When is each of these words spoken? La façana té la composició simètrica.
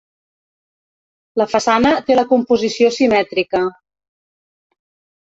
La 1.41 1.45
façana 1.51 1.91
té 2.07 2.15
la 2.17 2.23
composició 2.31 2.89
simètrica. 2.95 3.61